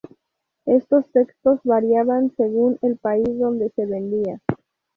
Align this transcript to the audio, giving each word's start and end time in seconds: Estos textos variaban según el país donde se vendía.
Estos 0.65 1.05
textos 1.11 1.59
variaban 1.63 2.33
según 2.35 2.79
el 2.81 2.97
país 2.97 3.27
donde 3.37 3.69
se 3.75 3.85
vendía. 3.85 4.39